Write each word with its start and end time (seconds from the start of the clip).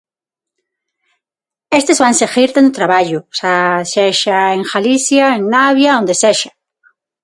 Estes 1.79 2.01
van 2.05 2.17
seguir 2.21 2.47
tendo 2.55 2.75
traballo, 2.79 3.19
xa 3.37 3.55
sexa 3.95 4.37
en 4.57 4.61
Galicia, 4.71 5.25
en 5.37 5.41
Navia, 5.53 5.99
onde 6.01 6.15
sexa. 6.23 6.51